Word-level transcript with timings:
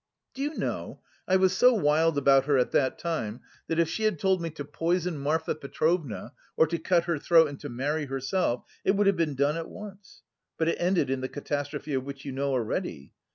Do 0.33 0.41
you 0.41 0.55
know, 0.57 0.99
I 1.27 1.35
was 1.35 1.55
so 1.55 1.75
wild 1.75 2.17
about 2.17 2.45
her 2.45 2.57
at 2.57 2.71
that 2.71 2.97
time 2.97 3.41
that 3.67 3.77
if 3.77 3.87
she 3.87 4.01
had 4.01 4.17
told 4.17 4.41
me 4.41 4.49
to 4.49 4.65
poison 4.65 5.15
Marfa 5.19 5.53
Petrovna 5.53 6.33
or 6.57 6.65
to 6.65 6.79
cut 6.79 7.03
her 7.03 7.19
throat 7.19 7.47
and 7.49 7.59
to 7.59 7.69
marry 7.69 8.05
herself, 8.05 8.65
it 8.83 8.95
would 8.95 9.05
have 9.05 9.15
been 9.15 9.35
done 9.35 9.57
at 9.57 9.69
once! 9.69 10.23
But 10.57 10.69
it 10.69 10.77
ended 10.81 11.11
in 11.11 11.21
the 11.21 11.29
catastrophe 11.29 11.93
of 11.93 12.03
which 12.03 12.25
you 12.25 12.31
know 12.31 12.49
already. 12.49 13.13